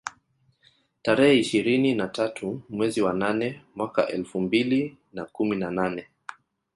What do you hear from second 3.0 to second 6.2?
wa nane mwaka elfu mbili na kumi na nane